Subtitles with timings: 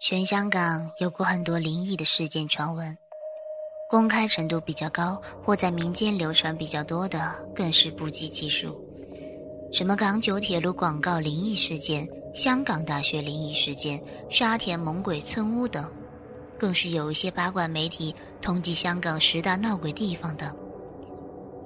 [0.00, 2.96] 全香港有过很多灵异的事件传闻，
[3.90, 8.80] 公开程度比较高或在民间流传比较多的更是不计其数。
[9.72, 14.00] 什么港九铁路广告灵异事件、香港大学灵异事件、
[14.30, 15.90] 沙田猛鬼村屋等，
[16.56, 20.48] 更是有一些八卦媒体统计香港十大闹鬼地方等，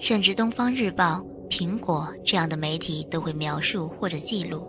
[0.01, 4.67] 甚至《东方日报》、苹果这样的媒体都会描述或者记录。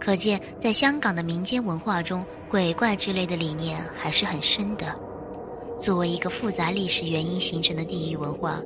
[0.00, 4.94] 可见，在香港的民间文化中，鬼怪之类的理念还是很深的。
[5.80, 8.62] 作为一个复杂历史原因形成的地域文化，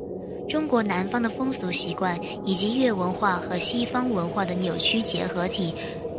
[0.49, 5.75] 中国南方的风俗习惯以及粤文化和西方文化的扭曲结合体，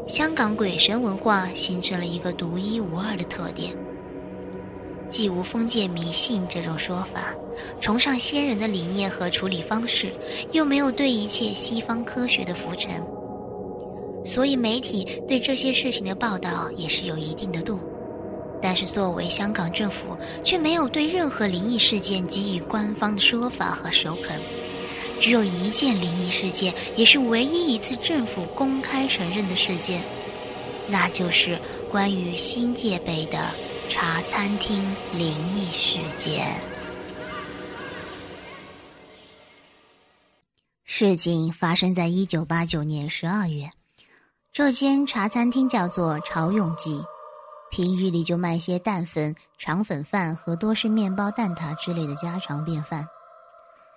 [0.08, 3.76] 香港鬼神文化形成了一个独一无二的特点。
[5.08, 7.34] 既无封建迷信这种说法，
[7.80, 10.12] 崇尚先人的理念和处理方式，
[10.52, 13.02] 又没有对一切西方科学的浮沉。
[14.26, 17.80] 所以媒体对这些事情的报道也是有一定的度，
[18.62, 24.40] 但是作为香港政府，却没有对任何灵异事件给予官方的说法和首肯。
[25.20, 30.02] 只有一件灵异事件，也是唯一一次政府公开承认的事件，
[30.88, 31.60] 那就是
[31.92, 33.38] 关于新界北的
[33.90, 34.84] 茶餐厅
[35.14, 36.48] 灵异事件。
[40.86, 43.70] 事情发生在一九八九年十二月。
[44.54, 47.02] 这间茶餐厅叫做潮永记，
[47.70, 53.08] 平日里就卖些蛋粉、肠粉饭和多式面包、蛋挞之类的家常便饭。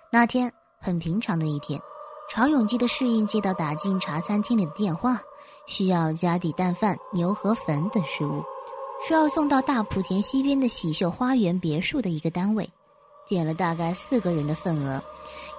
[0.09, 1.77] 那天很平常的一天，
[2.29, 5.19] 潮永记的侍应接到打进茶餐厅里的电话，
[5.67, 8.41] 需要加底蛋饭、牛河粉等食物，
[9.05, 12.69] 需要送到大莆田西边的喜秀花园别墅的一个单位。
[13.27, 15.03] 点了大概四个人的份额，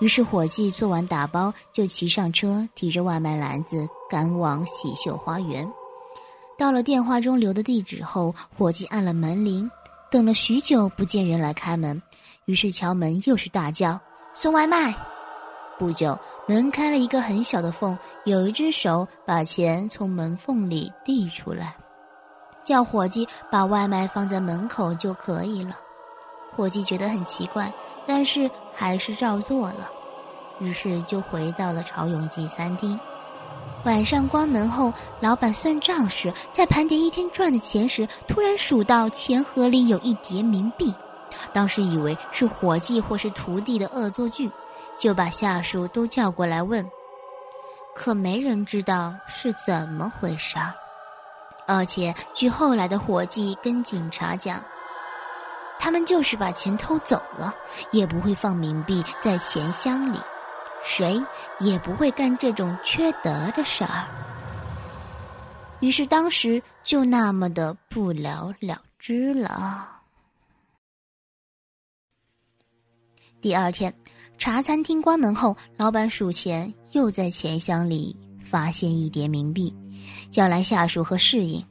[0.00, 5.70] 于是伙计做完打包，就骑上车，提着外卖篮子赶往喜秀花园。
[6.58, 9.70] 到了电话中留的地址后，伙计按了门铃，
[10.10, 12.00] 等了许久不见人来开门，
[12.46, 14.00] 于是敲门又是大叫
[14.34, 14.94] 送外卖。
[15.78, 16.18] 不久，
[16.48, 21.76] 门开了一个很小的缝，有一只手把钱从门缝里递出来，
[22.64, 25.76] 叫伙计把外卖放在门口就可以了。
[26.56, 27.70] 伙计觉得很奇怪，
[28.06, 29.90] 但是还是照做了，
[30.60, 32.98] 于是就回到了潮永记餐厅。
[33.84, 40.94] 晚上关门后，老板算账时，在盘点一天赚的钱时，突然数到钱盒里有一叠冥币，
[41.52, 44.50] 当时以为是伙计或是徒弟的恶作剧，
[44.98, 46.88] 就把下属都叫过来问，
[47.94, 50.72] 可没人知道是怎么回事儿。
[51.66, 54.62] 而且据后来的伙计跟警察讲。
[55.78, 57.54] 他们就是把钱偷走了，
[57.92, 60.18] 也不会放冥币在钱箱里，
[60.82, 61.22] 谁
[61.60, 64.06] 也不会干这种缺德的事儿。
[65.80, 69.92] 于是当时就那么的不了了之了。
[73.40, 73.94] 第二天，
[74.38, 79.72] 茶餐厅关门后，老板数钱，又在钱箱里发现一叠冥币，
[80.30, 81.64] 叫来下属和侍应。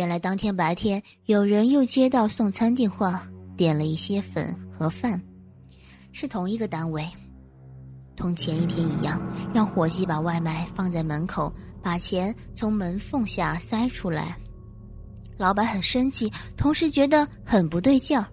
[0.00, 5.20] 原来当天白天，有人又接到送餐电话，点了一些粉和饭，
[6.10, 7.06] 是同一个单位，
[8.16, 9.20] 同前一天一样，
[9.52, 11.52] 让伙计把外卖放在门口，
[11.82, 14.34] 把钱从门缝下塞出来。
[15.36, 18.26] 老板很生气，同时觉得很不对劲儿，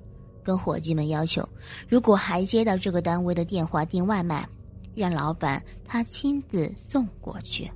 [0.45, 1.45] 跟伙计们要求，
[1.89, 4.47] 如果还接到这个单位的电话订外卖，
[4.95, 7.69] 让老板他亲自送过去。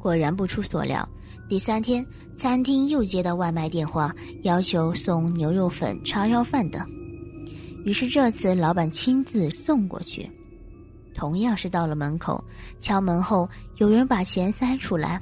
[0.00, 1.08] 果然不出所料。
[1.48, 6.86] 第三天，餐厅又接到外卖电话，要求送牛肉粉、叉烧饭等。
[7.84, 10.30] 于是这次老板亲自送过去。
[11.14, 12.42] 同样是到了门口，
[12.78, 13.48] 敲门后
[13.78, 15.20] 有人把钱塞出来，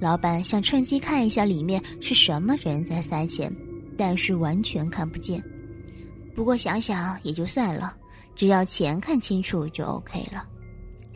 [0.00, 3.54] 老板想趁机看一下里面是什么人在塞钱，
[3.96, 5.42] 但是完全看不见。
[6.34, 7.94] 不过想想也就算了，
[8.34, 10.44] 只要钱看清楚就 OK 了。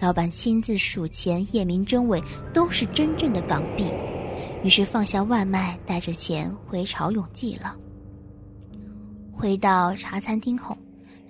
[0.02, 2.20] 老板亲自数钱，验明真伪，
[2.52, 3.86] 都是真正的港币。
[4.64, 7.76] 于是放下外卖，带着钱回潮永记了。
[9.32, 10.76] 回到茶餐厅后，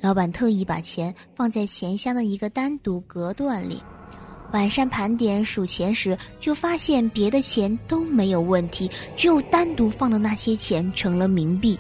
[0.01, 3.79] 老板特意把钱放在钱箱的一个单独隔断里。
[4.55, 11.79] 晚上盘点数钱时，就发现别的钱都没有问题，只有单独放的那些钱成了冥币，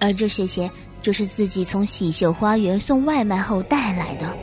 [0.00, 0.68] 而这些钱
[1.00, 4.36] 就是自己从喜秀花园送外卖后带来的。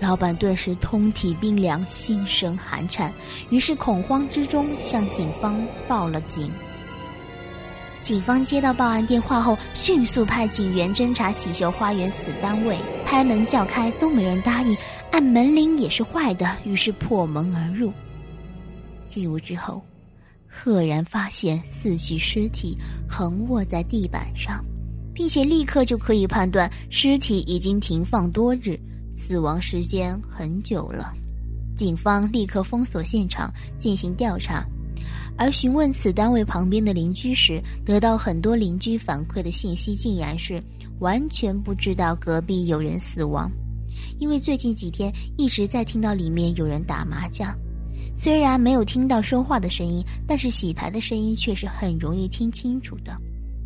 [0.00, 3.12] 老板顿时通体冰凉，心生寒颤，
[3.50, 6.50] 于是恐慌之中向警方报了警。
[8.00, 14.74] 警方接到报案电话后，迅速派警员侦查喜秀花园此单位，拍门叫开都没人答应，
[15.10, 17.92] 按门铃也是坏的，于是破门而入。
[19.08, 19.82] 进屋之后，
[20.46, 22.78] 赫然发现四具尸体
[23.08, 24.64] 横卧在地板上，
[25.12, 28.78] 并且立刻就可以判断尸体已经停放多日，
[29.18, 31.12] 死亡时间很久了。
[31.76, 34.64] 警方立刻封锁现场进行调查，
[35.36, 40.62] 而询问此单位旁边的邻居时，得到很多邻居反馈的信息竟然是
[41.00, 43.50] 完全不知道隔壁有人死亡，
[44.20, 47.52] 因为最近几天一直在听到里面有人打麻将。
[48.14, 53.20] 虽然没有听到说话的声音，但是洗牌的声音却是很容易听清楚的，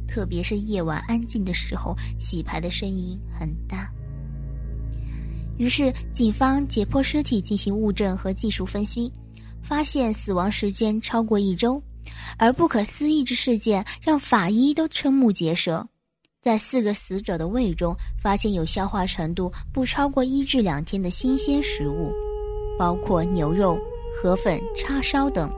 [0.08, 3.92] 特别是夜晚安静的时候，洗牌的声音很大。
[5.62, 9.12] 于是，警方解剖尸体进行物证和技术分析，
[9.62, 11.81] 发现死亡时间超过一周，
[12.37, 15.87] 而不可思议之事件让法医都瞠目结舌，
[16.43, 22.12] 在四个死者的胃中发现有消化程度不超过一至两天的新鲜食物，
[22.76, 23.79] 包括牛肉。
[24.14, 25.50] 河粉、叉烧等，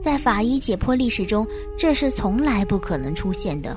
[0.00, 1.44] 在法医解剖历史中，
[1.76, 3.76] 这是从来不可能出现的。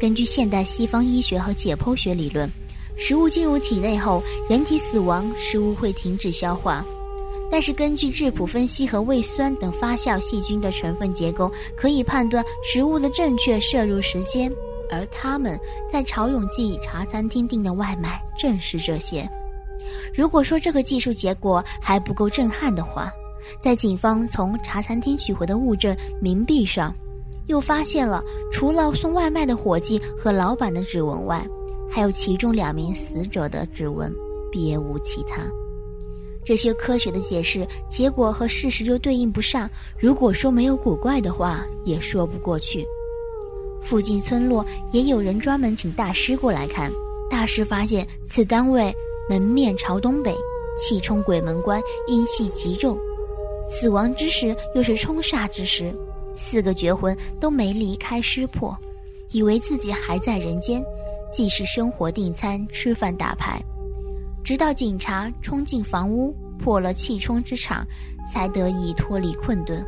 [0.00, 2.50] 根据现代西方医学和解剖学理论，
[2.96, 6.84] 食物进入体内后，人体死亡，食物会停止消化。
[7.48, 14.50] 但是，根据质谱分析和胃酸等发酵细菌的成分结构，可以判断食物的正确摄入时间。
[14.90, 15.58] 而他们
[15.92, 19.28] 在曹永记茶餐厅订的外卖正是这些。
[20.14, 23.12] 如果说这个技术结果还不够震撼的话，
[23.60, 26.94] 在警方从茶餐厅取回的物证冥币上，
[27.46, 28.22] 又发现了
[28.52, 31.44] 除了送外卖的伙计和老板的指纹外，
[31.96, 34.14] 还有其中两名死者的指纹，
[34.52, 35.40] 别无其他。
[36.44, 39.66] 这些科学的解释结果和事实又对应不上。
[39.98, 42.86] 如果说没有古怪的话，也说不过去。
[43.80, 44.62] 附近村落
[44.92, 46.92] 也有人专门请大师过来看。
[47.30, 48.94] 大师发现此单位
[49.26, 50.36] 门面朝东北，
[50.76, 52.98] 气冲鬼门关，阴气极重。
[53.64, 55.94] 死亡之时又是冲煞之时，
[56.34, 58.76] 四个绝魂都没离开尸魄，
[59.30, 60.84] 以为自己还在人间，
[61.36, 63.62] 既是生活订餐、吃饭打牌，
[64.42, 67.86] 直到警察冲进房屋破了气冲之场，
[68.26, 69.84] 才得以脱离困顿。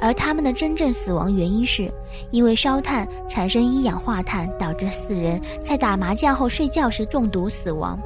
[0.00, 1.92] 而他们的真正死亡原因是，
[2.30, 8.00] 因为烧炭产生一氧化碳，导致四人在打麻将后睡觉时中毒死亡。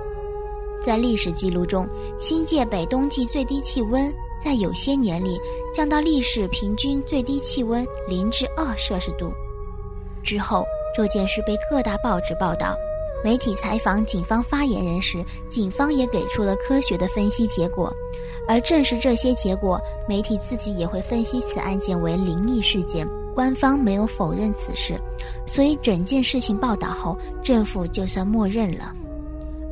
[0.83, 1.89] 在历史记录中，
[2.19, 4.13] 新界北冬季最低气温。
[4.45, 5.39] 在有些年里
[5.73, 9.33] 降到历史平均最低气温零至二摄氏度
[10.21, 10.65] 之后，
[10.95, 12.77] 这件事被各大报纸报道。
[13.23, 17.93] 媒体采访警方发言人时，警方也给出了科学的分析结果。
[18.49, 19.79] 而正是这些结果，
[20.09, 24.99] 媒体自己也会分析此案件为灵异事件，官方没有否认此事，
[25.47, 28.95] 所以整件事情报道后，政府就算默认了。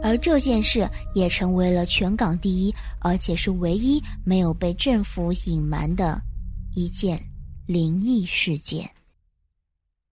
[0.02, 6.20] 而这件事也成为了全港第一，而且是唯一没有被政府隐瞒的
[6.76, 7.18] 一件
[7.66, 8.88] 灵异事件。